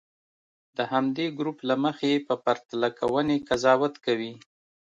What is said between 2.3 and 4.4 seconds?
پرتله کوونې قضاوت کوي.